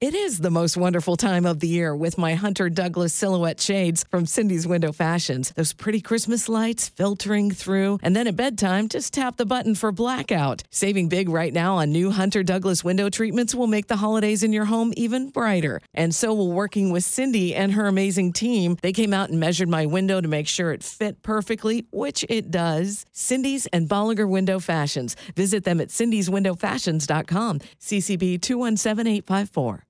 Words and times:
It 0.00 0.14
is 0.14 0.38
the 0.38 0.50
most 0.50 0.78
wonderful 0.78 1.18
time 1.18 1.44
of 1.44 1.60
the 1.60 1.68
year 1.68 1.94
with 1.94 2.16
my 2.16 2.32
Hunter 2.32 2.70
Douglas 2.70 3.12
silhouette 3.12 3.60
shades 3.60 4.02
from 4.10 4.24
Cindy's 4.24 4.66
Window 4.66 4.92
Fashions. 4.92 5.52
Those 5.56 5.74
pretty 5.74 6.00
Christmas 6.00 6.48
lights 6.48 6.88
filtering 6.88 7.50
through. 7.50 7.98
And 8.02 8.16
then 8.16 8.26
at 8.26 8.34
bedtime, 8.34 8.88
just 8.88 9.12
tap 9.12 9.36
the 9.36 9.44
button 9.44 9.74
for 9.74 9.92
blackout. 9.92 10.62
Saving 10.70 11.10
big 11.10 11.28
right 11.28 11.52
now 11.52 11.76
on 11.76 11.92
new 11.92 12.10
Hunter 12.10 12.42
Douglas 12.42 12.82
window 12.82 13.10
treatments 13.10 13.54
will 13.54 13.66
make 13.66 13.88
the 13.88 13.96
holidays 13.96 14.42
in 14.42 14.54
your 14.54 14.64
home 14.64 14.94
even 14.96 15.28
brighter. 15.28 15.82
And 15.92 16.14
so 16.14 16.32
will 16.32 16.50
working 16.50 16.90
with 16.90 17.04
Cindy 17.04 17.54
and 17.54 17.74
her 17.74 17.86
amazing 17.86 18.32
team. 18.32 18.78
They 18.80 18.94
came 18.94 19.12
out 19.12 19.28
and 19.28 19.38
measured 19.38 19.68
my 19.68 19.84
window 19.84 20.22
to 20.22 20.28
make 20.28 20.48
sure 20.48 20.72
it 20.72 20.82
fit 20.82 21.22
perfectly, 21.22 21.84
which 21.92 22.24
it 22.30 22.50
does. 22.50 23.04
Cindy's 23.12 23.66
and 23.66 23.86
Bolliger 23.86 24.26
Window 24.26 24.60
Fashions. 24.60 25.14
Visit 25.36 25.64
them 25.64 25.78
at 25.78 25.88
cindyswindowfashions.com. 25.88 27.58
CCB 27.78 28.40
217854. 28.40 29.84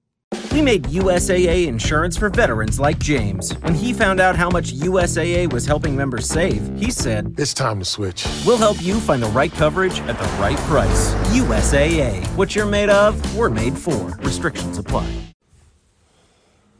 We 0.52 0.62
made 0.62 0.84
USAA 0.84 1.66
insurance 1.66 2.16
for 2.16 2.28
veterans 2.28 2.78
like 2.78 2.98
James. 2.98 3.52
When 3.62 3.74
he 3.74 3.92
found 3.92 4.20
out 4.20 4.36
how 4.36 4.48
much 4.48 4.72
USAA 4.74 5.52
was 5.52 5.64
helping 5.66 5.96
members 5.96 6.26
save, 6.26 6.60
he 6.78 6.90
said, 6.90 7.34
It's 7.38 7.54
time 7.54 7.78
to 7.78 7.84
switch. 7.84 8.26
We'll 8.46 8.58
help 8.58 8.80
you 8.82 9.00
find 9.00 9.22
the 9.22 9.28
right 9.30 9.52
coverage 9.52 10.00
at 10.08 10.18
the 10.18 10.28
right 10.40 10.58
price. 10.68 11.14
USAA. 11.34 12.24
What 12.36 12.54
you're 12.54 12.66
made 12.66 12.90
of, 12.90 13.14
we're 13.36 13.50
made 13.50 13.76
for. 13.76 14.16
Restrictions 14.22 14.78
apply. 14.78 15.06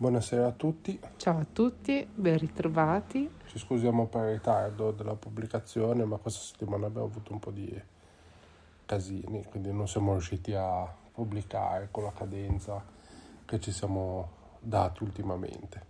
Buonasera 0.00 0.46
a 0.46 0.52
tutti, 0.52 0.98
Ciao 1.18 1.40
a 1.40 1.46
tutti, 1.52 2.06
ben 2.14 2.38
ritrovati. 2.38 3.28
ci 3.46 3.58
scusiamo 3.58 4.06
per 4.06 4.26
il 4.28 4.32
ritardo 4.34 4.92
della 4.92 5.14
pubblicazione, 5.14 6.04
ma 6.06 6.16
questa 6.16 6.40
settimana 6.40 6.86
abbiamo 6.86 7.06
avuto 7.06 7.32
un 7.32 7.38
po' 7.38 7.50
di 7.50 7.70
casini, 8.86 9.44
quindi 9.50 9.72
non 9.72 9.86
siamo 9.88 10.12
riusciti 10.12 10.54
a 10.54 10.86
pubblicare 11.12 11.88
con 11.90 12.04
la 12.04 12.12
cadenza 12.16 12.82
che 13.50 13.58
ci 13.58 13.72
siamo 13.72 14.28
dati 14.60 15.02
ultimamente. 15.02 15.88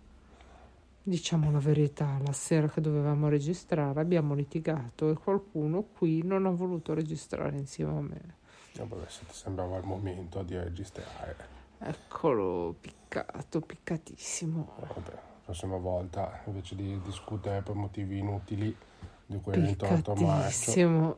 Diciamo 1.03 1.51
la 1.51 1.59
verità, 1.59 2.17
la 2.25 2.33
sera 2.33 2.67
che 2.67 2.81
dovevamo 2.81 3.27
registrare 3.27 3.99
abbiamo 3.99 4.33
litigato 4.33 5.11
e 5.11 5.13
qualcuno 5.13 5.83
qui 5.83 6.23
non 6.23 6.47
ha 6.47 6.49
voluto 6.49 6.95
registrare 6.95 7.57
insieme 7.57 7.97
a 7.97 8.01
me. 8.01 8.35
E 8.73 8.83
vabbè, 8.83 9.05
se 9.07 9.27
ti 9.27 9.33
sembrava 9.33 9.77
il 9.77 9.85
momento 9.85 10.41
di 10.41 10.57
registrare. 10.57 11.35
Eccolo, 11.77 12.75
piccato, 12.79 13.61
piccatissimo. 13.61 14.73
Vabbè, 14.79 15.11
la 15.11 15.19
prossima 15.43 15.77
volta 15.77 16.41
invece 16.45 16.75
di 16.75 16.99
discutere 17.01 17.61
per 17.61 17.75
motivi 17.75 18.17
inutili 18.17 18.75
di 19.27 19.39
quel 19.39 19.61
28 19.61 20.15
marzo, 20.15 20.23
Piccatissimo. 20.23 21.17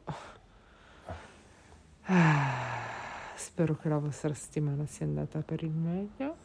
Ah, 2.06 2.93
spero 3.36 3.76
che 3.78 3.90
la 3.90 3.98
vostra 3.98 4.34
settimana 4.34 4.86
sia 4.86 5.06
andata 5.06 5.42
per 5.42 5.64
il 5.64 5.72
meglio 5.72 6.36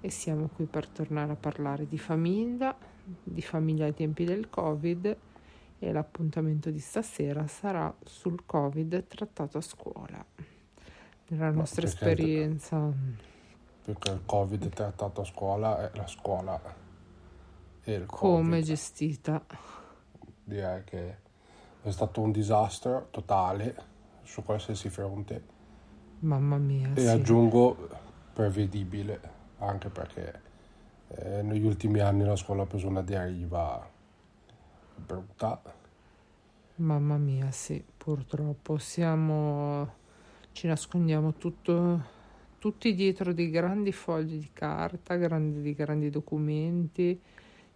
e 0.00 0.10
siamo 0.10 0.48
qui 0.54 0.66
per 0.66 0.86
tornare 0.86 1.32
a 1.32 1.36
parlare 1.36 1.86
di 1.88 1.98
famiglia, 1.98 2.76
di 3.22 3.42
famiglia 3.42 3.86
ai 3.86 3.94
tempi 3.94 4.24
del 4.24 4.50
Covid 4.50 5.16
e 5.78 5.92
l'appuntamento 5.92 6.70
di 6.70 6.78
stasera 6.78 7.46
sarà 7.46 7.94
sul 8.04 8.44
Covid 8.44 9.06
trattato 9.06 9.58
a 9.58 9.62
scuola. 9.62 10.24
Nella 11.28 11.50
nostra 11.50 11.82
perché- 11.82 11.96
esperienza, 11.96 12.92
perché 13.82 14.10
il 14.10 14.22
Covid 14.26 14.68
trattato 14.68 15.22
a 15.22 15.24
scuola 15.24 15.90
è 15.90 15.96
la 15.96 16.06
scuola 16.06 16.60
e 17.82 17.92
il 17.92 18.06
come 18.06 18.62
gestita? 18.62 19.42
direi 20.44 20.84
che 20.84 21.16
è 21.82 21.90
stato 21.90 22.20
un 22.20 22.30
disastro 22.30 23.08
totale 23.10 23.74
su 24.22 24.42
qualsiasi 24.42 24.88
fronte 24.90 25.52
Mamma 26.20 26.56
mia, 26.56 26.92
e 26.94 27.00
sì. 27.00 27.06
aggiungo 27.06 27.88
prevedibile 28.32 29.20
anche 29.58 29.88
perché 29.88 30.40
eh, 31.08 31.42
negli 31.42 31.64
ultimi 31.64 32.00
anni 32.00 32.24
la 32.24 32.36
scuola 32.36 32.62
ha 32.62 32.66
preso 32.66 32.88
una 32.88 33.02
deriva 33.02 33.88
brutta 34.96 35.60
Mamma 36.76 37.18
mia, 37.18 37.52
sì, 37.52 37.84
purtroppo 37.96 38.78
siamo, 38.78 39.94
ci 40.50 40.66
nascondiamo 40.66 41.34
tutto, 41.34 42.02
tutti 42.58 42.92
dietro 42.94 43.32
dei 43.32 43.48
grandi 43.48 43.92
fogli 43.92 44.40
di 44.40 44.50
carta, 44.52 45.14
grandi, 45.14 45.60
di 45.60 45.72
grandi 45.72 46.10
documenti, 46.10 47.20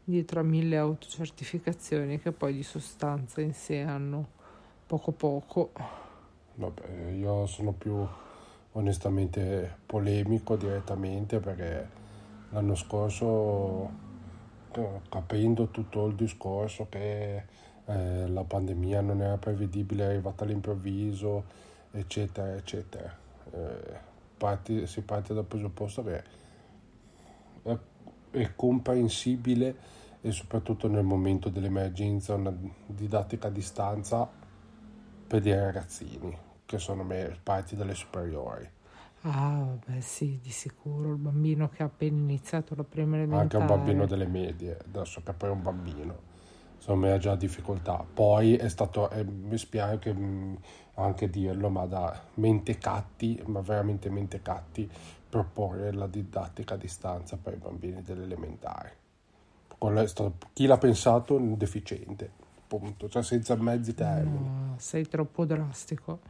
dietro 0.02 0.40
a 0.40 0.42
mille 0.42 0.76
autocertificazioni 0.78 2.18
che 2.18 2.32
poi 2.32 2.54
di 2.54 2.64
sostanza 2.64 3.40
in 3.40 3.54
sé 3.54 3.82
hanno 3.82 4.30
poco 4.84 5.12
poco. 5.12 5.70
Vabbè, 6.54 7.10
io 7.12 7.46
sono 7.46 7.70
più 7.70 8.04
onestamente 8.78 9.78
polemico 9.84 10.56
direttamente 10.56 11.40
perché 11.40 11.88
l'anno 12.50 12.74
scorso 12.74 13.90
eh, 14.72 15.00
capendo 15.08 15.68
tutto 15.68 16.06
il 16.06 16.14
discorso 16.14 16.86
che 16.88 17.44
eh, 17.84 18.28
la 18.28 18.44
pandemia 18.44 19.00
non 19.00 19.20
era 19.20 19.36
prevedibile, 19.36 20.04
è 20.04 20.08
arrivata 20.08 20.44
all'improvviso, 20.44 21.44
eccetera, 21.90 22.54
eccetera. 22.54 23.16
Eh, 23.50 23.98
parti- 24.36 24.86
si 24.86 25.00
parte 25.02 25.34
dal 25.34 25.44
presupposto 25.44 26.04
che 26.04 26.22
è, 27.62 27.76
è 28.30 28.54
comprensibile 28.54 29.96
e 30.20 30.30
soprattutto 30.30 30.88
nel 30.88 31.04
momento 31.04 31.48
dell'emergenza 31.48 32.34
una 32.34 32.54
didattica 32.86 33.48
a 33.48 33.50
distanza 33.50 34.28
per 35.26 35.40
dei 35.40 35.54
ragazzini 35.54 36.46
che 36.68 36.78
sono 36.78 37.02
me- 37.02 37.38
parti 37.42 37.74
dalle 37.76 37.94
superiori. 37.94 38.70
Ah, 39.22 39.58
vabbè, 39.80 40.00
sì, 40.00 40.38
di 40.42 40.50
sicuro, 40.50 41.10
il 41.12 41.18
bambino 41.18 41.68
che 41.68 41.82
ha 41.82 41.86
appena 41.86 42.18
iniziato 42.18 42.74
la 42.74 42.84
prima 42.84 43.16
Anche 43.30 43.56
elementare. 43.56 43.58
un 43.58 43.66
bambino 43.66 44.06
delle 44.06 44.26
medie, 44.26 44.78
adesso 44.86 45.20
che 45.22 45.32
poi 45.34 45.50
è 45.50 45.52
un 45.52 45.62
bambino, 45.62 46.16
me 46.96 47.12
ha 47.12 47.18
già 47.18 47.36
difficoltà. 47.36 48.04
Poi 48.14 48.56
è 48.56 48.68
stato, 48.68 49.10
eh, 49.10 49.24
mi 49.24 49.58
spiace 49.58 50.12
mh, 50.14 50.58
anche 50.94 51.28
dirlo, 51.30 51.68
ma 51.68 51.86
da 51.86 52.18
mentecatti, 52.34 53.42
ma 53.46 53.60
veramente 53.60 54.08
mentecatti, 54.10 54.90
proporre 55.28 55.92
la 55.92 56.06
didattica 56.06 56.74
a 56.74 56.78
distanza 56.78 57.36
per 57.36 57.54
i 57.54 57.56
bambini 57.58 58.02
delle 58.02 58.24
elementari. 58.24 58.90
Quello 59.78 60.00
è 60.00 60.06
stato, 60.08 60.34
chi 60.54 60.66
l'ha 60.66 60.78
pensato 60.78 61.34
un 61.36 61.56
deficiente, 61.58 62.30
punto, 62.66 63.08
cioè 63.08 63.22
senza 63.22 63.54
mezzi 63.56 63.94
termini. 63.94 64.50
No, 64.50 64.76
sei 64.78 65.06
troppo 65.08 65.44
drastico. 65.44 66.20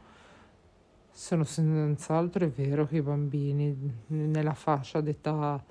Sono 1.19 1.43
senz'altro 1.43 2.45
è 2.45 2.49
vero 2.49 2.87
che 2.87 2.95
i 2.95 3.01
bambini 3.01 3.75
nella 4.07 4.53
fascia 4.53 5.01
d'età 5.01 5.61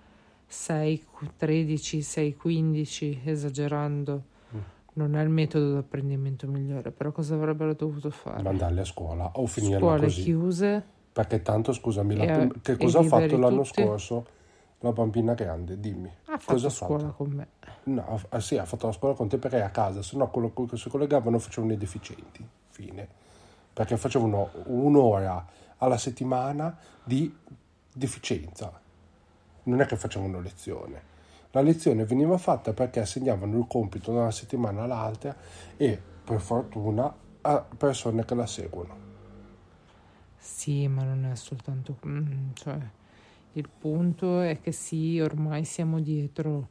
6, 0.47 1.07
13, 1.39 2.03
6, 2.03 2.37
15, 2.37 3.23
esagerando, 3.25 4.23
Mm. 4.55 4.59
non 4.95 5.17
è 5.17 5.23
il 5.23 5.31
metodo 5.31 5.73
di 5.73 5.79
apprendimento 5.79 6.47
migliore, 6.49 6.91
però 6.91 7.13
cosa 7.13 7.35
avrebbero 7.35 7.73
dovuto 7.73 8.11
fare? 8.11 8.43
mandarli 8.43 8.81
a 8.81 8.85
scuola 8.85 9.31
o 9.37 9.47
finirla 9.47 9.79
Scuole 9.79 10.01
così. 10.03 10.23
chiuse, 10.23 10.85
Perché 11.13 11.41
tanto, 11.41 11.73
scusami, 11.73 12.15
la- 12.15 12.25
E- 12.43 12.51
che 12.61 12.77
cosa 12.77 12.99
ha 12.99 13.03
fatto 13.05 13.39
l'anno 13.39 13.63
tutti? 13.63 13.83
scorso 13.83 14.27
la 14.81 14.93
bambina 14.93 15.33
grande? 15.33 15.81
Dimmi. 15.81 16.09
ha 16.27 16.37
fatto 16.37 16.53
Cosa 16.53 16.69
scuola 16.69 16.99
fatto? 17.05 17.25
con 17.25 17.31
me. 17.33 17.49
No, 17.85 18.21
ah, 18.29 18.39
sì, 18.41 18.59
ha 18.59 18.67
fatto 18.67 18.87
la 18.87 18.93
scuola 18.93 19.15
con 19.15 19.29
te 19.29 19.39
perché 19.39 19.57
è 19.57 19.63
a 19.63 19.71
casa, 19.71 20.03
se 20.03 20.15
no 20.19 20.29
quello 20.31 20.53
che 20.53 20.77
si 20.77 20.91
collegavano 20.91 21.39
facevano 21.39 21.73
i 21.73 21.79
deficienti. 21.79 22.47
Fine. 22.69 23.27
Perché 23.79 23.97
facevano 23.97 24.51
un'ora 24.65 25.47
alla 25.77 25.99
settimana 25.99 26.77
di 27.05 27.33
deficienza. 27.95 28.73
Non 29.63 29.81
è 29.81 29.87
che 29.87 29.95
facevano 29.95 30.41
lezione. 30.41 31.01
La 31.53 31.61
lezione 31.61 32.05
veniva 32.05 32.37
fatta 32.39 32.73
perché 32.73 32.99
assegnavano 32.99 33.57
il 33.57 33.67
compito 33.69 34.13
da 34.13 34.23
una 34.23 34.31
settimana 34.33 34.83
all'altra 34.83 35.33
e 35.77 35.97
per 36.25 36.41
fortuna 36.41 37.15
a 37.41 37.61
persone 37.61 38.25
che 38.25 38.35
la 38.35 38.47
seguono. 38.47 38.97
Sì, 40.37 40.89
ma 40.89 41.05
non 41.05 41.27
è 41.27 41.37
soltanto... 41.37 41.99
mm, 42.05 42.49
cioè, 42.55 42.79
il 43.53 43.69
punto 43.69 44.41
è 44.41 44.61
che 44.61 44.73
sì, 44.73 45.21
ormai 45.21 45.65
siamo 45.65 46.01
dietro. 46.01 46.71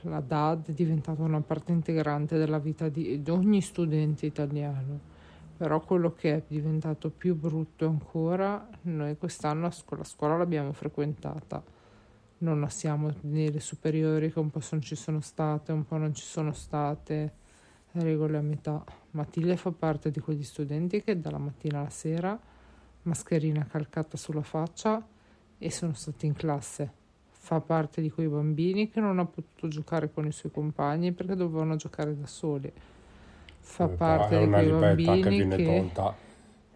La 0.00 0.18
DAD 0.18 0.70
è 0.70 0.72
diventata 0.72 1.22
una 1.22 1.40
parte 1.40 1.70
integrante 1.70 2.36
della 2.36 2.58
vita 2.58 2.88
di, 2.88 3.22
di 3.22 3.30
ogni 3.30 3.60
studente 3.60 4.26
italiano. 4.26 5.14
Però 5.56 5.80
quello 5.80 6.12
che 6.12 6.34
è 6.34 6.42
diventato 6.46 7.10
più 7.10 7.34
brutto 7.34 7.86
ancora, 7.86 8.68
noi 8.82 9.16
quest'anno 9.16 9.70
la 9.88 10.04
scuola 10.04 10.36
l'abbiamo 10.36 10.72
frequentata. 10.72 11.62
Non 12.38 12.60
la 12.60 12.68
siamo 12.68 13.10
nelle 13.22 13.60
superiori 13.60 14.30
che 14.30 14.38
un 14.38 14.50
po' 14.50 14.60
non 14.70 14.82
ci 14.82 14.94
sono 14.94 15.20
state, 15.20 15.72
un 15.72 15.86
po' 15.86 15.96
non 15.96 16.14
ci 16.14 16.24
sono 16.24 16.52
state, 16.52 17.32
regole 17.92 18.36
a 18.36 18.42
metà. 18.42 18.84
Matilde 19.12 19.56
fa 19.56 19.70
parte 19.70 20.10
di 20.10 20.20
quegli 20.20 20.44
studenti 20.44 21.02
che 21.02 21.18
dalla 21.18 21.38
mattina 21.38 21.80
alla 21.80 21.90
sera 21.90 22.38
mascherina 23.02 23.64
calcata 23.64 24.16
sulla 24.16 24.42
faccia 24.42 25.04
e 25.58 25.70
sono 25.70 25.94
stati 25.94 26.26
in 26.26 26.34
classe. 26.34 27.04
Fa 27.30 27.60
parte 27.60 28.02
di 28.02 28.10
quei 28.10 28.28
bambini 28.28 28.90
che 28.90 29.00
non 29.00 29.18
ha 29.18 29.24
potuto 29.24 29.68
giocare 29.68 30.12
con 30.12 30.26
i 30.26 30.32
suoi 30.32 30.52
compagni 30.52 31.12
perché 31.12 31.34
dovevano 31.34 31.76
giocare 31.76 32.18
da 32.18 32.26
soli. 32.26 32.70
Fa 33.68 33.84
Eh, 33.84 33.88
parte 33.88 34.38
di 34.38 34.46
quei 34.46 34.96
che 34.96 35.04
bambini 35.04 35.48
che. 35.48 35.90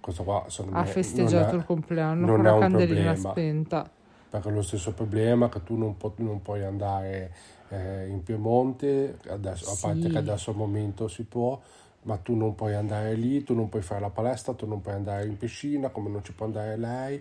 Questo 0.00 0.24
qua 0.24 0.44
ha 0.72 0.84
festeggiato 0.84 1.54
è- 1.54 1.58
il 1.58 1.64
compleanno 1.64 2.26
con 2.26 2.42
la 2.42 2.58
candelina 2.58 3.12
problema. 3.12 3.30
spenta. 3.30 3.90
perché 4.30 4.48
è 4.48 4.52
lo 4.52 4.62
stesso 4.62 4.92
problema 4.92 5.48
che 5.48 5.62
tu 5.64 5.76
non, 5.76 5.96
pu- 5.96 6.12
non 6.16 6.40
puoi 6.42 6.62
andare 6.62 7.32
eh, 7.68 8.06
in 8.08 8.22
Piemonte, 8.22 9.18
adesso, 9.28 9.70
a 9.70 9.76
parte 9.80 10.08
che 10.08 10.18
adesso 10.18 10.50
al 10.50 10.56
momento 10.56 11.06
si 11.08 11.24
può, 11.24 11.60
ma 12.02 12.16
tu 12.16 12.34
non 12.34 12.54
puoi 12.54 12.74
andare 12.74 13.14
lì, 13.14 13.42
tu 13.44 13.54
non 13.54 13.68
puoi 13.68 13.82
fare 13.82 14.00
la 14.00 14.10
palestra, 14.10 14.52
tu 14.54 14.66
non 14.66 14.80
puoi 14.80 14.94
andare 14.94 15.26
in 15.26 15.36
piscina, 15.36 15.88
come 15.90 16.10
non 16.10 16.22
ci 16.24 16.32
può 16.32 16.46
andare 16.46 16.76
lei, 16.76 17.20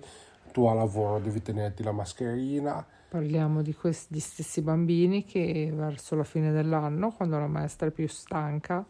tu 0.52 0.66
a 0.66 0.74
lavoro 0.74 1.20
devi 1.20 1.42
tenerti 1.42 1.84
la 1.84 1.92
mascherina. 1.92 2.86
Parliamo 3.10 3.62
di 3.64 3.74
questi 3.74 4.20
stessi 4.20 4.62
bambini 4.62 5.26
che 5.26 5.72
verso 5.74 6.16
la 6.16 6.24
fine 6.24 6.52
dell'anno, 6.52 7.12
quando 7.12 7.38
la 7.40 7.48
maestra 7.48 7.88
è 7.88 7.92
più 7.92 8.08
stanca 8.08 8.86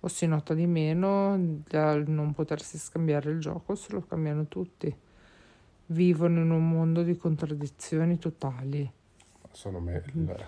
o 0.00 0.08
si 0.08 0.26
nota 0.26 0.54
di 0.54 0.66
meno, 0.66 1.32
al 1.72 2.04
non 2.08 2.32
potersi 2.32 2.78
scambiare 2.78 3.30
il 3.30 3.40
gioco, 3.40 3.74
se 3.74 3.92
lo 3.92 4.00
cambiano 4.00 4.46
tutti 4.46 4.94
vivono 5.90 6.40
in 6.40 6.50
un 6.50 6.68
mondo 6.68 7.02
di 7.02 7.16
contraddizioni 7.16 8.18
totali. 8.18 8.90
Secondo 9.52 9.80
me 9.80 10.02
il, 10.14 10.46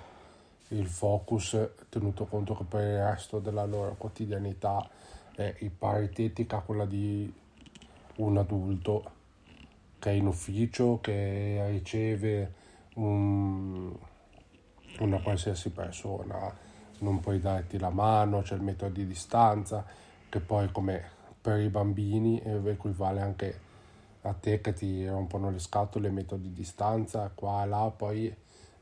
il 0.69 0.87
focus, 0.87 1.59
tenuto 1.89 2.27
conto 2.27 2.55
che 2.55 2.65
per 2.65 2.81
il 2.83 3.03
resto 3.03 3.39
della 3.39 3.65
loro 3.65 3.95
quotidianità 3.97 4.89
è 5.35 5.71
paritetica 5.77 6.59
a 6.59 6.61
quella 6.61 6.85
di 6.85 7.33
un 8.17 8.37
adulto 8.37 9.11
che 9.99 10.11
è 10.11 10.13
in 10.13 10.27
ufficio, 10.27 11.01
che 11.01 11.65
riceve 11.71 12.55
un, 12.95 13.93
una 14.99 15.21
qualsiasi 15.21 15.71
persona, 15.71 16.55
non 16.99 17.21
puoi 17.21 17.41
darti 17.41 17.79
la 17.79 17.91
mano, 17.91 18.43
c'è 18.43 18.55
il 18.55 18.63
metodo 18.63 18.93
di 18.93 19.07
distanza, 19.07 19.85
che 20.29 20.41
poi 20.41 20.71
come 20.71 21.21
per 21.41 21.59
i 21.61 21.69
bambini 21.69 22.41
equivale 22.41 23.21
anche 23.21 23.61
a 24.23 24.33
te 24.33 24.61
che 24.61 24.73
ti 24.73 25.07
rompono 25.07 25.51
le 25.51 25.59
scatole, 25.59 26.11
metodi 26.11 26.49
di 26.49 26.53
distanza, 26.53 27.31
qua 27.35 27.65
e 27.65 27.67
là, 27.67 27.93
poi 27.95 28.35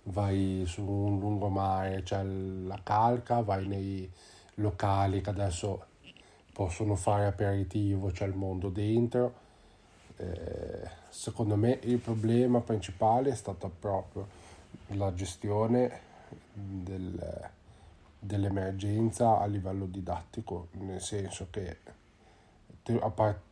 vai 0.05 0.65
su 0.67 0.83
un 0.85 1.19
lungomare, 1.19 2.03
c'è 2.03 2.23
la 2.23 2.79
calca, 2.83 3.41
vai 3.41 3.67
nei 3.67 4.11
locali 4.57 5.21
che 5.23 5.31
adesso 5.31 5.87
possono 6.53 6.95
fare 6.95 7.25
aperitivo, 7.27 8.11
c'è 8.11 8.27
il 8.27 8.35
mondo 8.35 8.69
dentro. 8.69 9.49
Eh, 10.17 10.89
secondo 11.09 11.57
me 11.57 11.79
il 11.85 11.99
problema 11.99 12.61
principale 12.61 13.31
è 13.31 13.35
stata 13.35 13.69
proprio 13.69 14.29
la 14.89 15.15
gestione 15.15 16.01
del, 16.53 17.51
dell'emergenza 18.21 19.41
a 19.41 19.47
livello 19.47 19.87
didattico, 19.87 20.69
nel 20.73 21.01
senso 21.01 21.49
che 21.51 21.79
a 23.01 23.11
parte 23.11 23.49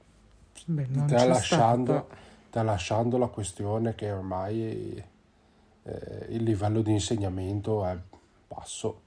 Beh, 0.67 1.07
tralasciando, 1.07 2.09
tralasciando, 2.51 3.17
la 3.17 3.29
questione 3.29 3.95
che 3.95 4.11
ormai 4.11 5.03
eh, 5.83 6.27
il 6.29 6.43
livello 6.43 6.83
di 6.83 6.93
insegnamento 6.93 7.85
è 7.87 7.97
basso 8.47 9.03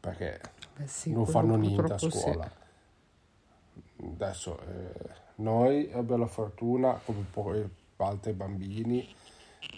perché 0.00 0.40
Beh, 0.76 0.86
sì, 0.86 1.12
non 1.12 1.26
fanno 1.26 1.56
niente 1.56 1.92
a 1.92 1.98
scuola. 1.98 2.50
Sì. 3.96 4.04
Adesso 4.04 4.60
eh, 4.60 5.10
noi 5.36 5.90
abbiamo 5.92 6.22
la 6.22 6.28
fortuna, 6.28 7.00
come 7.04 7.24
poi 7.30 7.68
altri 7.96 8.32
bambini, 8.32 9.14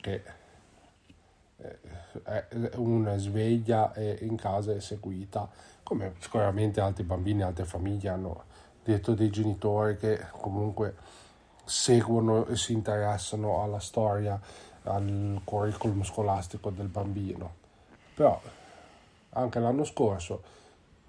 che 0.01 0.23
eh, 1.57 1.79
una 2.77 3.17
sveglia 3.17 3.93
in 4.21 4.37
casa 4.37 4.73
è 4.73 4.81
seguita, 4.81 5.49
come 5.83 6.15
sicuramente 6.19 6.81
altri 6.81 7.05
bambini, 7.05 7.43
altre 7.43 7.65
famiglie 7.65 8.09
hanno 8.09 8.45
dietro 8.83 9.15
dei 9.15 9.31
genitori 9.31 9.97
che 9.97 10.27
comunque 10.31 10.95
seguono 11.65 12.47
e 12.47 12.57
si 12.57 12.73
interessano 12.73 13.63
alla 13.63 13.81
storia, 13.81 14.41
al 14.85 15.41
curriculum 15.45 16.03
scolastico 16.03 16.71
del 16.71 16.89
bambino. 16.89 17.55
Però 18.15 18.41
anche 19.31 19.61
l'anno 19.61 19.85
scorso, 19.85 20.43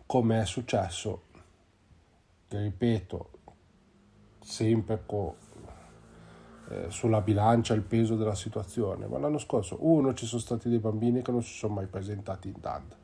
come 0.06 0.42
è 0.42 0.46
successo, 0.46 1.22
ripeto, 2.50 3.30
sempre 4.44 5.02
con, 5.06 5.34
eh, 6.72 6.86
sulla 6.90 7.22
bilancia 7.22 7.74
il 7.74 7.82
peso 7.82 8.16
della 8.16 8.36
situazione, 8.36 9.08
ma 9.08 9.20
l'anno 9.20 9.38
scorso, 9.38 9.78
uno, 9.82 10.14
ci 10.14 10.26
sono 10.26 10.42
stati 10.42 10.70
dei 10.70 10.80
bambini 10.80 11.22
che 11.22 11.32
non 11.32 11.44
si 11.44 11.54
sono 11.54 11.76
mai 11.76 11.88
presentati 11.88 12.48
in 12.48 12.60
tanto 12.60 13.02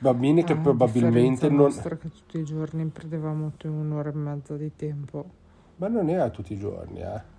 bambini 0.00 0.42
che 0.42 0.54
ah, 0.54 0.58
probabilmente 0.58 1.48
non... 1.48 1.58
nostra 1.58 1.96
che 1.96 2.10
tutti 2.10 2.38
i 2.38 2.44
giorni 2.44 2.84
perdevamo 2.86 3.52
un'ora 3.64 4.08
e 4.08 4.14
mezza 4.14 4.56
di 4.56 4.74
tempo. 4.74 5.38
Ma 5.76 5.88
non 5.88 6.08
era 6.08 6.28
tutti 6.30 6.54
i 6.54 6.58
giorni, 6.58 7.00
eh. 7.00 7.38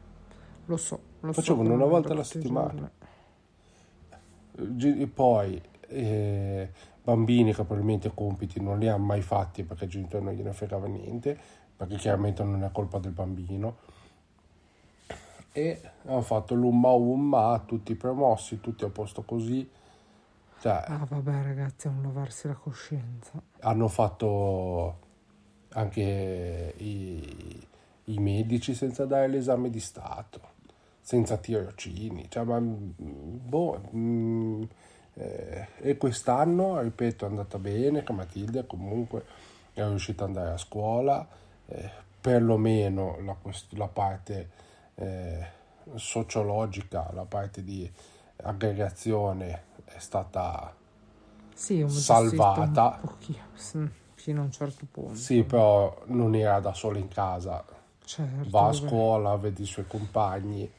Lo 0.65 0.77
so, 0.77 0.99
lo 1.19 1.33
Facevano 1.33 1.69
so 1.69 1.73
una 1.73 1.85
volta 1.85 2.13
alla 2.13 2.23
settimana. 2.23 2.89
E 4.55 5.07
poi 5.07 5.61
eh, 5.87 6.71
bambini 7.03 7.53
che 7.53 7.63
probabilmente 7.63 8.11
compiti 8.13 8.61
non 8.61 8.79
li 8.79 8.87
hanno 8.87 9.03
mai 9.03 9.21
fatti 9.21 9.63
perché 9.63 9.85
il 9.85 9.89
genitore 9.89 10.23
non 10.23 10.33
gliene 10.33 10.53
fregava 10.53 10.87
niente, 10.87 11.37
perché 11.75 11.95
chiaramente 11.97 12.43
non 12.43 12.63
è 12.63 12.71
colpa 12.71 12.99
del 12.99 13.11
bambino. 13.11 13.77
E 15.51 15.81
hanno 16.05 16.21
fatto 16.21 16.55
l'umma 16.55 16.89
umma, 16.89 17.61
tutti 17.65 17.95
promossi, 17.95 18.59
tutti 18.59 18.85
a 18.85 18.89
posto 18.89 19.23
così 19.23 19.69
cioè, 20.61 20.83
ah 20.85 21.07
vabbè 21.09 21.41
ragazzi, 21.41 21.87
è 21.87 21.89
un 21.89 22.03
lavarsi 22.03 22.47
la 22.47 22.53
coscienza. 22.53 23.41
Hanno 23.61 23.87
fatto 23.87 24.99
anche 25.69 26.73
i, 26.77 27.67
i 28.03 28.19
medici 28.19 28.75
senza 28.75 29.05
dare 29.05 29.27
l'esame 29.27 29.71
di 29.71 29.79
Stato, 29.79 30.39
senza 31.01 31.37
tirocini. 31.37 32.29
Cioè, 32.29 32.43
ma, 32.43 32.59
boh, 32.59 33.81
mh, 33.89 33.97
mm, 33.97 34.63
eh, 35.15 35.67
e 35.79 35.97
quest'anno, 35.97 36.79
ripeto, 36.79 37.25
è 37.25 37.29
andata 37.29 37.57
bene, 37.57 38.03
che 38.03 38.13
Matilde 38.13 38.67
comunque 38.67 39.25
è 39.73 39.83
riuscita 39.83 40.25
ad 40.25 40.29
andare 40.29 40.51
a 40.51 40.57
scuola, 40.57 41.27
eh, 41.65 41.89
perlomeno 42.21 43.17
la, 43.25 43.35
la 43.69 43.87
parte 43.87 44.49
eh, 45.01 45.47
sociologica, 45.95 47.09
la 47.13 47.25
parte 47.25 47.63
di 47.63 47.89
aggregazione 48.37 49.63
è 49.85 49.97
stata 49.97 50.73
sì, 51.53 51.85
salvata. 51.87 52.99
fino 54.13 54.41
a 54.41 54.43
un 54.45 54.51
certo 54.51 54.85
punto. 54.89 55.15
Sì, 55.15 55.43
però 55.43 56.03
non 56.05 56.35
era 56.35 56.59
da 56.59 56.73
sola 56.73 56.99
in 56.99 57.07
casa. 57.07 57.63
Certo, 58.03 58.49
Va 58.49 58.67
a 58.67 58.73
scuola, 58.73 59.35
vede 59.37 59.61
i 59.61 59.65
suoi 59.65 59.87
compagni, 59.87 60.69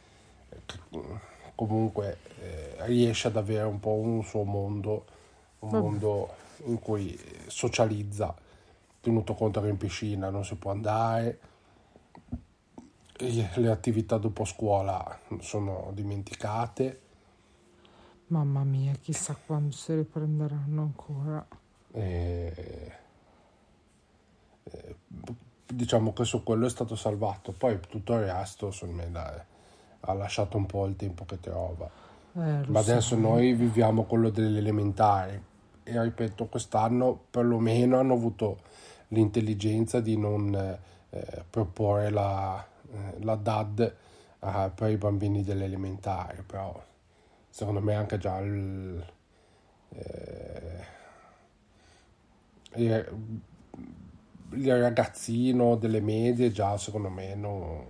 comunque 1.55 2.19
eh, 2.41 2.77
riesce 2.87 3.29
ad 3.29 3.37
avere 3.37 3.65
un 3.65 3.81
po' 3.81 3.95
un 3.95 4.23
suo 4.23 4.45
mondo, 4.45 5.05
un 5.61 5.71
vabbè. 5.71 5.83
mondo 5.83 6.35
in 6.67 6.79
cui 6.79 7.19
socializza, 7.47 8.35
tenuto 9.01 9.35
conto 9.35 9.61
che 9.61 9.69
in 9.69 9.77
piscina 9.77 10.31
non 10.31 10.45
si 10.45 10.55
può 10.57 10.71
andare, 10.71 11.39
le 13.55 13.71
attività 13.71 14.19
dopo 14.19 14.45
scuola 14.45 15.19
sono 15.41 15.91
dimenticate 15.95 17.03
Mamma 18.33 18.65
mia, 18.65 18.95
chissà 18.95 19.37
quando 19.47 19.73
si 19.73 19.95
riprenderanno 19.95 20.81
ancora. 20.81 21.47
E, 21.93 22.93
e, 24.65 24.97
diciamo 25.67 26.15
che 26.15 26.25
su 26.25 26.43
quello 26.43 26.65
è 26.65 26.71
stato 26.71 26.97
salvato, 26.97 27.53
poi 27.53 27.79
tutto 27.87 28.15
il 28.15 28.25
resto 28.25 28.73
me 28.87 29.11
dai, 29.11 29.39
ha 30.01 30.13
lasciato 30.15 30.57
un 30.57 30.65
po' 30.65 30.87
il 30.87 30.97
tempo 30.97 31.27
che 31.27 31.41
trova. 31.41 31.91
Eh, 32.35 32.67
Ma 32.69 32.81
adesso 32.81 33.17
noi 33.17 33.53
viviamo 33.53 34.05
quello 34.05 34.31
delle 34.31 34.59
elementari 34.59 35.39
e 35.83 36.03
ripeto, 36.03 36.47
quest'anno 36.47 37.25
perlomeno 37.29 37.99
hanno 37.99 38.15
avuto 38.15 38.61
l'intelligenza 39.09 40.01
di 40.01 40.17
non 40.17 40.55
eh, 41.11 41.45
proporre 41.51 42.09
la, 42.09 42.67
eh, 42.93 43.17
la 43.21 43.37
DAD 43.37 43.95
eh, 44.41 44.71
per 44.75 44.91
i 44.91 44.97
bambini 44.97 45.43
delle 45.43 45.65
elementari, 45.65 46.43
però 46.43 46.81
secondo 47.49 47.81
me 47.81 47.95
anche 47.95 48.19
già 48.19 48.39
il, 48.39 49.05
eh, 49.91 50.85
il, 52.77 53.07
ragazzino 54.79 55.77
delle 55.77 56.01
medie 56.01 56.51
già 56.51 56.77
secondo 56.77 57.09
me 57.09 57.35
non, 57.35 57.85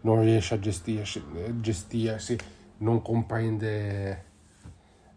non 0.00 0.20
riesce 0.22 0.54
a 0.54 0.58
gestirsi, 0.58 1.22
gestirsi 1.60 2.36
non 2.78 3.02
comprende 3.02 4.24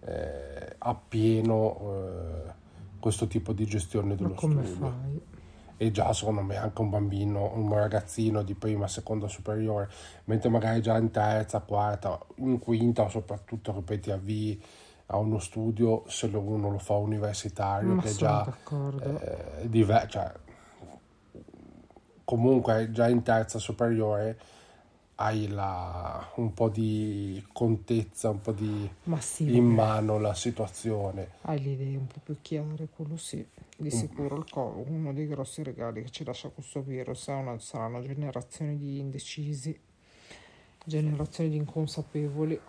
eh, 0.01 0.75
appieno 0.77 2.55
questo 2.99 3.27
tipo 3.27 3.53
di 3.53 3.65
gestione 3.65 4.15
dello 4.15 4.33
come 4.33 4.65
studio. 4.65 5.35
E 5.77 5.91
già 5.91 6.11
secondo 6.11 6.41
me 6.41 6.57
anche 6.57 6.81
un 6.81 6.89
bambino, 6.89 7.51
un 7.53 7.71
ragazzino 7.73 8.41
di 8.41 8.55
prima, 8.55 8.87
seconda 8.87 9.27
superiore, 9.27 9.89
mentre 10.25 10.49
magari 10.49 10.81
già 10.81 10.97
in 10.97 11.11
terza, 11.11 11.59
quarta, 11.59 12.19
in 12.37 12.57
quinta 12.57 13.07
soprattutto, 13.09 13.71
ripeti, 13.73 14.11
avvii 14.11 14.63
a 15.07 15.17
uno 15.17 15.39
studio 15.39 16.03
se 16.07 16.27
uno 16.27 16.71
lo 16.71 16.79
fa 16.79 16.95
universitario, 16.95 17.93
Ma 17.93 18.01
che 18.01 18.13
già 18.13 18.45
eh, 19.01 19.69
diverso, 19.69 20.07
cioè, 20.07 20.31
comunque 22.23 22.91
già 22.91 23.07
in 23.07 23.21
terza 23.23 23.57
superiore 23.57 24.37
hai 25.17 25.47
la, 25.47 26.31
un 26.35 26.53
po' 26.53 26.69
di 26.69 27.43
contezza, 27.51 28.29
un 28.29 28.41
po' 28.41 28.51
di 28.51 28.89
Ma 29.03 29.19
sì, 29.19 29.55
in 29.55 29.65
mano 29.65 30.19
la 30.19 30.33
situazione. 30.33 31.29
hai 31.41 31.61
le 31.63 31.71
idee 31.71 31.95
un 31.97 32.07
po' 32.07 32.19
più 32.23 32.37
chiare, 32.41 32.87
quello 32.95 33.17
sì. 33.17 33.45
Di 33.79 33.91
sicuro 33.91 34.37
il 34.37 34.49
co- 34.49 34.83
uno 34.87 35.13
dei 35.13 35.27
grossi 35.27 35.61
regali 35.63 36.01
che 36.03 36.09
ci 36.09 36.23
lascia 36.23 36.49
questo 36.49 36.81
virus 36.81 37.27
una, 37.27 37.57
sarà 37.59 37.85
una 37.85 38.01
generazione 38.01 38.77
di 38.77 38.99
indecisi, 38.99 39.79
generazione 40.85 41.49
di 41.49 41.57
inconsapevoli. 41.57 42.59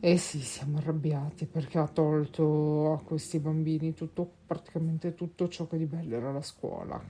E 0.00 0.18
sì, 0.18 0.40
siamo 0.40 0.76
arrabbiati 0.78 1.46
perché 1.46 1.78
ha 1.78 1.88
tolto 1.88 2.92
a 2.92 2.98
questi 3.02 3.38
bambini 3.38 3.94
tutto, 3.94 4.30
praticamente 4.46 5.14
tutto 5.14 5.48
ciò 5.48 5.66
che 5.66 5.78
di 5.78 5.86
bello 5.86 6.14
era 6.16 6.30
la 6.30 6.42
scuola, 6.42 7.02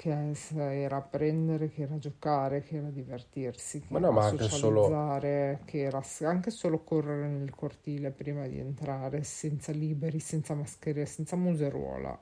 che 0.00 0.82
era 0.82 0.96
apprendere, 0.96 1.68
che 1.68 1.82
era 1.82 1.98
giocare, 1.98 2.62
che 2.62 2.76
era 2.76 2.88
divertirsi, 2.90 3.80
che 3.80 3.92
Ma 3.92 3.98
no, 3.98 4.10
era 4.10 4.18
ma 4.18 4.24
anche 4.24 4.48
solo- 4.48 4.96
socializzare, 4.96 5.60
che 5.66 5.80
era 5.82 6.02
anche 6.22 6.50
solo 6.50 6.82
correre 6.84 7.28
nel 7.28 7.50
cortile 7.54 8.10
prima 8.10 8.46
di 8.46 8.58
entrare, 8.58 9.22
senza 9.24 9.72
liberi, 9.72 10.18
senza 10.18 10.54
mascherine, 10.54 11.04
senza 11.06 11.36
museruola. 11.36 12.18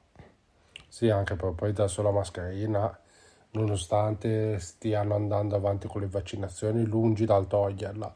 Sì, 0.86 1.08
anche 1.08 1.34
per 1.34 1.52
poi 1.52 1.72
da 1.72 1.88
sola 1.88 2.10
mascherina, 2.10 2.94
nonostante 3.52 4.58
stiano 4.58 5.14
andando 5.14 5.56
avanti 5.56 5.88
con 5.88 6.02
le 6.02 6.08
vaccinazioni, 6.08 6.84
lungi 6.84 7.24
dal 7.24 7.46
toglierla. 7.46 8.12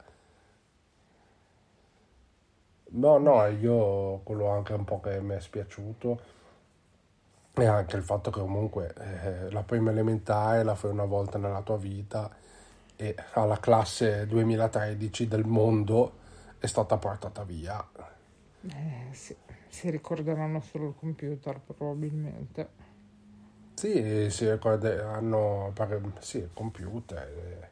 No, 2.95 3.19
no, 3.19 3.45
io 3.47 4.21
quello 4.23 4.49
anche 4.49 4.73
un 4.75 4.85
po' 4.85 5.01
che 5.01 5.21
mi 5.21 5.35
è 5.35 5.41
spiaciuto 5.41 6.21
è 7.55 7.65
anche 7.67 7.97
il 7.97 8.03
fatto 8.03 8.31
che 8.31 8.41
comunque 8.41 8.95
eh, 8.97 9.51
la 9.51 9.63
prima 9.63 9.91
elementare 9.91 10.63
la 10.63 10.75
fai 10.75 10.91
una 10.91 11.05
volta 11.05 11.39
nella 11.39 11.61
tua 11.63 11.77
vita 11.77 12.31
e 12.97 13.15
alla 13.35 13.59
classe 13.59 14.27
2013 14.27 15.29
del 15.29 15.45
mondo 15.45 16.21
è 16.59 16.67
stata 16.67 16.97
portata 16.97 17.43
via. 17.43 17.85
Eh, 18.69 19.09
sì, 19.13 19.37
si 19.69 19.91
ricorderanno 19.91 20.61
solo 20.61 20.89
il 20.89 20.95
computer 20.99 21.61
probabilmente. 21.61 22.91
Sì, 23.75 24.31
si 24.31 24.51
ricorderanno, 24.51 25.73
sì, 26.21 26.39
il 26.39 26.51
computer, 26.55 27.27
eh, 27.27 27.69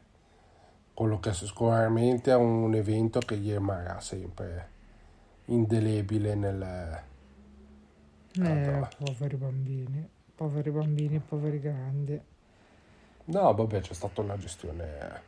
quello 0.93 1.19
che 1.19 1.33
sicuramente 1.33 2.31
è 2.31 2.35
un 2.35 2.73
evento 2.75 3.19
che 3.19 3.37
gli 3.37 3.51
rimarrà 3.51 3.99
sempre 3.99 4.69
indelebile 5.45 6.35
nel... 6.35 7.09
Eh, 8.39 8.87
poveri 8.97 9.35
bambini, 9.35 10.09
poveri 10.33 10.71
bambini, 10.71 11.19
poveri 11.19 11.59
grandi. 11.59 12.21
No, 13.25 13.53
vabbè, 13.53 13.81
c'è 13.81 13.93
stata 13.93 14.21
una 14.21 14.37
gestione 14.37 15.21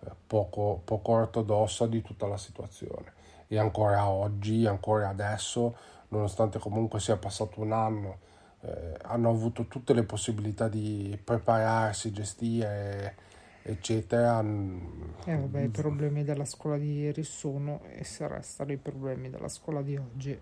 eh, 0.00 0.10
poco, 0.26 0.80
poco 0.84 1.12
ortodossa 1.12 1.86
di 1.86 2.02
tutta 2.02 2.26
la 2.26 2.36
situazione 2.36 3.12
e 3.46 3.58
ancora 3.58 4.08
oggi, 4.08 4.66
ancora 4.66 5.08
adesso, 5.08 5.76
nonostante 6.08 6.58
comunque 6.58 7.00
sia 7.00 7.16
passato 7.16 7.60
un 7.60 7.72
anno, 7.72 8.18
eh, 8.60 8.96
hanno 9.02 9.30
avuto 9.30 9.66
tutte 9.66 9.92
le 9.92 10.02
possibilità 10.02 10.68
di 10.68 11.18
prepararsi, 11.22 12.12
gestire, 12.12 13.16
eccetera. 13.62 14.40
E 14.40 15.36
vabbè, 15.36 15.60
i 15.62 15.68
problemi 15.68 16.24
della 16.24 16.44
scuola 16.44 16.76
di 16.76 17.00
ieri 17.00 17.22
sono 17.22 17.82
e 17.88 18.04
se 18.04 18.26
restano 18.26 18.72
i 18.72 18.76
problemi 18.76 19.30
della 19.30 19.48
scuola 19.48 19.80
di 19.82 19.96
oggi. 19.96 20.40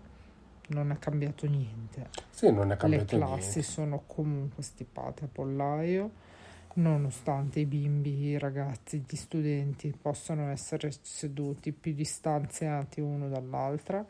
Non 0.69 0.91
è 0.91 0.99
cambiato 0.99 1.47
niente. 1.47 2.09
Sì, 2.29 2.51
non 2.51 2.65
è 2.65 2.69
Le 2.69 2.77
cambiato 2.77 3.17
classi 3.17 3.59
niente. 3.59 3.61
sono 3.61 4.03
comunque 4.05 4.63
stipate 4.63 5.25
a 5.25 5.27
pollaio, 5.31 6.11
nonostante 6.75 7.59
i 7.59 7.65
bimbi, 7.65 8.27
i 8.27 8.37
ragazzi, 8.37 9.03
gli 9.07 9.15
studenti 9.15 9.93
possano 9.99 10.49
essere 10.49 10.91
seduti 11.01 11.71
più 11.71 11.93
distanziati 11.93 13.01
uno 13.01 13.29
dall'altra, 13.29 14.05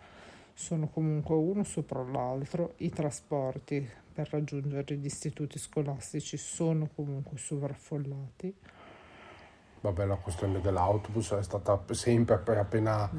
sono 0.53 0.89
comunque 0.89 1.35
uno 1.35 1.63
sopra 1.63 2.03
l'altro, 2.03 2.73
i 2.77 2.89
trasporti 2.89 3.87
per 4.11 4.27
raggiungere 4.31 4.95
gli 4.95 5.05
istituti 5.05 5.57
scolastici 5.57 6.35
sono 6.35 6.89
comunque 6.93 7.37
sovraffollati. 7.37 8.53
Vabbè, 9.81 10.05
la 10.05 10.15
questione 10.15 10.59
dell'autobus 10.59 11.31
è 11.31 11.43
stata 11.43 11.81
sempre 11.91 12.35
appena 12.35 13.09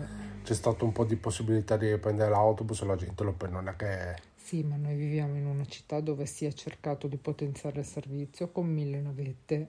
c'è 0.43 0.55
stato 0.55 0.85
un 0.85 0.93
po' 0.93 1.05
di 1.05 1.17
possibilità 1.17 1.77
di 1.77 1.91
riprendere 1.91 2.31
l'autobus, 2.31 2.83
la 2.83 2.97
gente 2.97 3.23
lo 3.25 3.35
non 3.49 3.69
è 3.69 3.77
che 3.77 4.17
Sì, 4.35 4.63
ma 4.63 4.77
noi 4.77 4.95
viviamo 4.95 5.37
in 5.37 5.47
una 5.47 5.65
città 5.65 6.01
dove 6.01 6.27
si 6.27 6.45
è 6.45 6.53
cercato 6.53 7.07
di 7.07 7.17
potenziare 7.17 7.81
il 7.81 7.87
servizio 7.87 8.51
con 8.51 8.67
mille 8.67 9.01
navette 9.01 9.69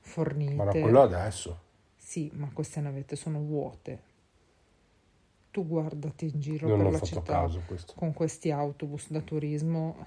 fornite. 0.00 0.54
ma 0.54 0.70
quello 0.70 1.02
adesso. 1.02 1.68
Sì, 1.96 2.30
ma 2.34 2.48
queste 2.52 2.80
navette 2.80 3.16
sono 3.16 3.40
vuote. 3.40 4.08
Tu 5.50 5.66
guardati 5.66 6.30
in 6.32 6.40
giro 6.40 6.68
Non 6.68 6.82
per 6.82 6.92
la 6.92 7.00
città 7.00 7.40
a 7.40 7.50
con 7.94 8.12
questi 8.12 8.50
autobus 8.50 9.10
da 9.10 9.20
turismo 9.20 10.06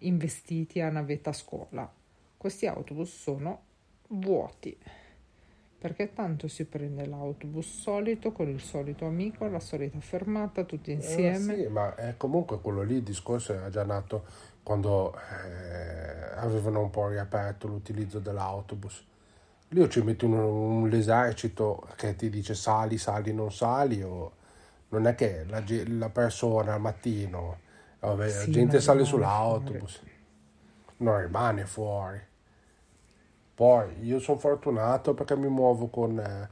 investiti 0.00 0.80
a 0.80 0.90
navetta 0.90 1.32
scuola. 1.32 1.90
Questi 2.36 2.66
autobus 2.66 3.14
sono 3.14 3.62
vuoti. 4.08 4.76
Perché 5.80 6.12
tanto 6.12 6.46
si 6.46 6.66
prende 6.66 7.06
l'autobus 7.06 7.80
solito 7.80 8.32
con 8.32 8.48
il 8.48 8.60
solito 8.60 9.06
amico, 9.06 9.46
la 9.48 9.60
solita 9.60 9.98
fermata, 9.98 10.64
tutti 10.64 10.92
insieme. 10.92 11.54
Eh, 11.54 11.56
sì, 11.64 11.66
ma 11.68 11.94
eh, 11.96 12.16
comunque 12.18 12.60
quello 12.60 12.82
lì 12.82 12.96
il 12.96 13.02
discorso 13.02 13.54
era 13.54 13.70
già 13.70 13.82
nato 13.82 14.24
quando 14.62 15.14
eh, 15.14 16.36
avevano 16.36 16.80
un 16.82 16.90
po' 16.90 17.08
riaperto 17.08 17.66
l'utilizzo 17.66 18.18
dell'autobus. 18.18 19.06
Lì 19.68 19.80
o 19.80 19.88
ci 19.88 20.02
metti 20.02 20.26
un, 20.26 20.34
un 20.34 20.92
esercito 20.92 21.88
che 21.96 22.14
ti 22.14 22.28
dice 22.28 22.54
sali, 22.54 22.98
sali, 22.98 23.32
non 23.32 23.50
sali, 23.50 24.02
o 24.02 24.32
non 24.88 25.06
è 25.06 25.14
che 25.14 25.44
la, 25.46 25.62
la 25.86 26.10
persona 26.10 26.74
al 26.74 26.80
mattino, 26.80 27.58
vabbè, 28.00 28.28
Sì, 28.28 28.36
la 28.36 28.50
gente 28.50 28.80
sale 28.80 29.04
rimane 29.04 29.10
sull'autobus, 29.10 30.02
non 30.98 31.20
rimane 31.20 31.64
fuori. 31.64 32.20
Poi 33.60 34.06
io 34.06 34.20
sono 34.20 34.38
fortunato 34.38 35.12
perché 35.12 35.36
mi 35.36 35.48
muovo 35.48 35.88
con, 35.88 36.18
eh, 36.18 36.48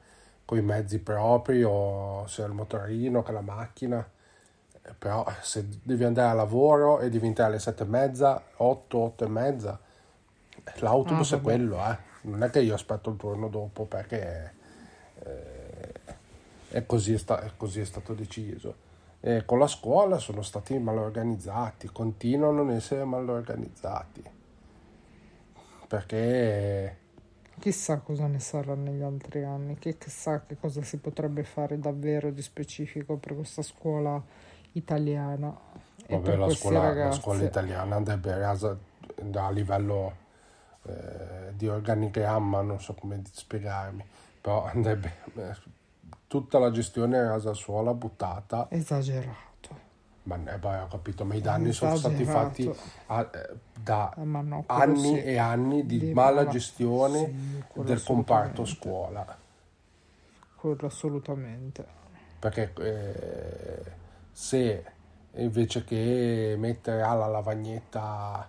i 0.59 0.61
mezzi 0.61 0.99
propri, 0.99 1.62
o 1.65 2.27
sia 2.27 2.45
il 2.45 2.53
motorino 2.53 3.23
che 3.23 3.33
la 3.33 3.41
macchina. 3.41 4.07
Però 4.99 5.25
se 5.41 5.67
devi 5.83 6.05
andare 6.05 6.29
a 6.29 6.35
lavoro 6.35 7.00
e 7.00 7.09
devi 7.09 7.27
entrare 7.27 7.53
alle 7.53 7.61
sette 7.61 7.85
e 7.85 7.87
mezza, 7.87 8.43
otto, 8.57 8.99
otto 8.99 9.25
e 9.25 9.29
mezza, 9.29 9.81
l'autobus 10.81 11.33
Ah, 11.33 11.37
è 11.37 11.41
quello, 11.41 11.79
eh. 11.79 11.97
Non 12.23 12.43
è 12.43 12.50
che 12.50 12.61
io 12.61 12.75
aspetto 12.75 13.09
il 13.09 13.17
turno 13.17 13.49
dopo 13.49 13.87
perché 13.87 14.53
eh, 15.25 15.93
è, 16.69 16.85
così, 16.85 17.15
è 17.15 17.19
sta- 17.19 17.41
è 17.41 17.53
così 17.57 17.81
è 17.81 17.85
stato 17.87 18.12
deciso. 18.12 18.75
E 19.21 19.45
con 19.47 19.59
la 19.59 19.67
scuola 19.67 20.19
sono 20.19 20.43
stati 20.43 20.79
mal 20.79 20.99
organizzati, 20.99 21.88
continuano 21.91 22.61
ad 22.62 22.71
essere 22.71 23.05
mal 23.05 23.27
organizzati. 23.27 24.37
Perché 25.88 26.97
Chissà 27.59 27.99
cosa 27.99 28.26
ne 28.28 28.38
sarà 28.38 28.75
negli 28.75 29.02
altri 29.02 29.42
anni, 29.42 29.76
che 29.78 29.99
chissà 29.99 30.42
che 30.47 30.57
cosa 30.59 30.80
si 30.83 30.99
potrebbe 30.99 31.42
fare 31.42 31.78
davvero 31.78 32.30
di 32.30 32.40
specifico 32.40 33.16
per 33.16 33.35
questa 33.35 33.62
scuola 33.62 34.23
italiana. 34.73 35.52
Vabbè, 36.09 36.37
la 36.37 36.50
scuola, 36.50 36.95
la 36.95 37.11
scuola 37.11 37.42
italiana 37.42 37.97
andrebbe 37.97 38.38
rasa 38.38 38.78
a 39.35 39.50
livello 39.50 40.14
eh, 40.85 41.52
di 41.54 41.66
organigramma, 41.66 42.61
non 42.61 42.80
so 42.80 42.95
come 42.95 43.21
spiegarmi, 43.28 44.04
però 44.40 44.64
andrebbe 44.66 45.12
eh, 45.35 45.57
tutta 46.28 46.61
la 46.61 46.71
gestione 46.71 47.21
rasa 47.21 47.54
suolo, 47.54 47.92
buttata, 47.95 48.68
Esagerato. 48.71 49.58
Ma 50.37 50.37
beh, 50.59 50.79
ho 50.81 50.87
capito, 50.89 51.25
ma 51.25 51.35
i 51.35 51.41
danni 51.41 51.73
sono 51.73 51.97
stati 51.97 52.25
fatti 52.25 52.63
Esagerato. 52.63 52.91
a- 53.07 53.31
da 53.83 54.15
Eh, 54.17 54.63
anni 54.67 55.23
e 55.23 55.39
anni 55.39 55.87
di 55.87 56.13
mala 56.13 56.47
gestione 56.47 57.19
sì, 57.73 57.83
del 57.83 58.03
comparto 58.03 58.65
scuola. 58.65 59.37
Quello 60.57 60.87
assolutamente. 60.87 61.97
perché 62.39 62.73
eh, 62.79 63.83
se 64.33 64.85
invece 65.35 65.85
che 65.85 66.55
mettere 66.59 67.03
alla 67.03 67.27
lavagnetta 67.27 68.49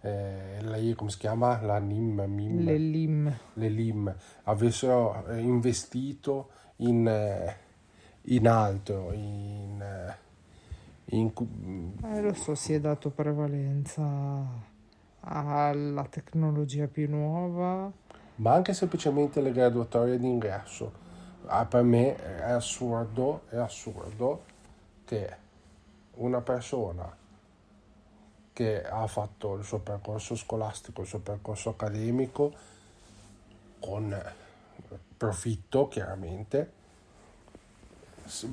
eh, 0.00 0.58
lei 0.60 0.94
come 0.94 1.10
si 1.10 1.18
chiama 1.18 1.60
la 1.62 1.78
NIM, 1.78 2.22
MIM, 2.26 2.64
Le 2.64 2.78
LIM. 2.78 3.38
le 3.54 3.68
LIM 3.68 4.14
avessero 4.44 5.26
eh, 5.26 5.40
investito 5.40 6.50
in, 6.76 7.06
eh, 7.08 7.56
in 8.28 8.46
altro 8.48 9.12
in, 9.12 9.82
in 11.10 11.32
cu- 11.32 11.48
Eh, 12.02 12.20
lo 12.20 12.34
so, 12.34 12.54
si 12.54 12.72
è 12.74 12.80
dato 12.80 13.10
prevalenza 13.10 14.02
alla 15.20 16.04
tecnologia 16.08 16.86
più 16.86 17.08
nuova. 17.08 17.90
ma 18.36 18.52
anche 18.52 18.74
semplicemente 18.74 19.40
le 19.40 19.50
graduatorie 19.52 20.18
d'ingresso 20.18 21.04
Ah, 21.48 21.64
per 21.64 21.82
me 21.84 22.16
è 22.16 22.50
assurdo 22.50 23.42
è 23.50 23.56
assurdo 23.56 24.42
che 25.04 25.36
una 26.14 26.40
persona 26.40 27.08
che 28.52 28.82
ha 28.84 29.06
fatto 29.06 29.54
il 29.54 29.64
suo 29.64 29.78
percorso 29.78 30.34
scolastico, 30.34 31.02
il 31.02 31.06
suo 31.06 31.20
percorso 31.20 31.70
accademico, 31.70 32.52
con 33.78 34.14
profitto 35.16 35.88
chiaramente 35.88 36.72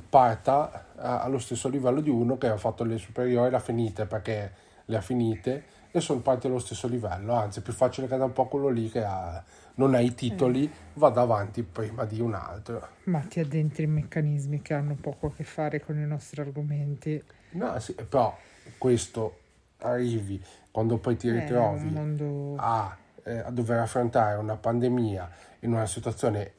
parta 0.10 0.88
allo 0.96 1.40
stesso 1.40 1.70
livello 1.70 2.02
di 2.02 2.10
uno 2.10 2.38
che 2.38 2.48
ha 2.48 2.58
fatto 2.58 2.84
le 2.84 2.98
superiori, 2.98 3.50
le 3.50 3.58
ha 3.58 3.60
finite 3.60 4.06
perché 4.06 4.52
le 4.86 4.98
ha 4.98 5.02
finite 5.02 5.64
e 5.92 6.02
sono 6.02 6.22
parti 6.22 6.48
allo 6.48 6.60
stesso 6.60 6.88
livello, 6.88 7.34
anzi 7.34 7.60
è 7.60 7.62
più 7.62 7.72
facile 7.72 8.08
che 8.08 8.18
da 8.18 8.26
un 8.26 8.34
po' 8.34 8.48
quello 8.48 8.70
lì 8.70 8.90
che 8.90 9.04
ha, 9.04 9.44
non 9.76 9.94
ha 9.94 10.00
i 10.00 10.16
titoli 10.16 10.70
vada 10.94 11.22
avanti 11.22 11.62
prima 11.62 12.06
di 12.06 12.20
un 12.20 12.34
altro. 12.34 12.88
Ma 13.04 13.20
ti 13.20 13.40
addentri 13.40 13.84
in 13.84 13.92
meccanismi 13.92 14.62
che 14.64 14.74
hanno 14.74 14.96
poco 15.00 15.28
a 15.28 15.32
che 15.36 15.44
fare 15.44 15.82
con 15.82 16.00
i 16.00 16.06
nostri 16.06 16.42
argomenti. 16.42 17.24
No, 17.52 17.80
sì, 17.80 17.94
però 17.94 18.36
questo 18.80 19.40
arrivi 19.80 20.44
quando 20.72 20.98
poi 20.98 21.16
ti 21.16 21.30
ritrovi 21.30 21.90
mondo... 21.92 22.56
a, 22.58 22.98
eh, 23.24 23.38
a 23.38 23.52
dover 23.52 23.80
affrontare 23.80 24.38
una 24.38 24.56
pandemia 24.56 25.30
in 25.60 25.74
una 25.74 25.86
situazione 25.86 26.54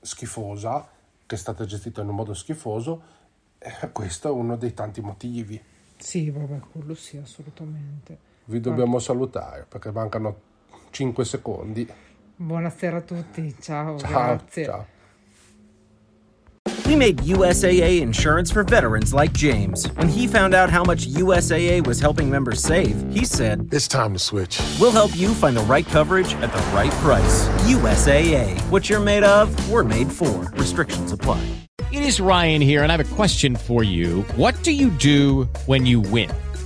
schifosa 0.00 0.88
che 1.28 1.34
è 1.34 1.38
stata 1.38 1.66
gestita 1.66 2.00
in 2.00 2.08
un 2.08 2.14
modo 2.14 2.32
schifoso, 2.32 3.02
eh, 3.58 3.92
questo 3.92 4.28
è 4.28 4.30
uno 4.30 4.56
dei 4.56 4.72
tanti 4.72 5.02
motivi. 5.02 5.62
Sì, 5.98 6.30
vabbè, 6.30 6.60
quello 6.72 6.94
sì, 6.94 7.18
assolutamente. 7.18 8.18
Vi 8.46 8.60
dobbiamo 8.60 8.92
Guarda. 8.92 9.04
salutare 9.04 9.66
perché 9.68 9.92
mancano 9.92 10.40
5 10.88 11.24
secondi. 11.26 11.86
Buonasera 12.34 12.96
a 12.96 13.00
tutti, 13.02 13.54
ciao, 13.60 13.98
ciao 13.98 14.10
grazie. 14.10 14.64
Ciao. 14.64 14.86
We 16.88 16.96
made 16.96 17.18
USAA 17.18 18.00
insurance 18.00 18.50
for 18.50 18.64
veterans 18.64 19.12
like 19.12 19.34
James. 19.34 19.84
When 19.88 20.08
he 20.08 20.26
found 20.26 20.54
out 20.54 20.70
how 20.70 20.82
much 20.82 21.06
USAA 21.06 21.86
was 21.86 22.00
helping 22.00 22.30
members 22.30 22.62
save, 22.62 22.96
he 23.12 23.26
said, 23.26 23.68
It's 23.70 23.86
time 23.86 24.14
to 24.14 24.18
switch. 24.18 24.58
We'll 24.80 24.90
help 24.90 25.14
you 25.14 25.34
find 25.34 25.54
the 25.54 25.62
right 25.64 25.84
coverage 25.84 26.32
at 26.36 26.50
the 26.50 26.60
right 26.74 26.90
price. 27.02 27.46
USAA. 27.66 28.58
What 28.70 28.88
you're 28.88 29.00
made 29.00 29.22
of, 29.22 29.52
we're 29.68 29.84
made 29.84 30.10
for. 30.10 30.50
Restrictions 30.54 31.12
apply. 31.12 31.46
It 31.92 32.02
is 32.02 32.20
Ryan 32.20 32.62
here, 32.62 32.82
and 32.82 32.90
I 32.90 32.96
have 32.96 33.12
a 33.12 33.14
question 33.14 33.54
for 33.54 33.82
you. 33.82 34.22
What 34.36 34.54
do 34.62 34.72
you 34.72 34.88
do 34.88 35.44
when 35.66 35.84
you 35.84 36.00
win? 36.00 36.30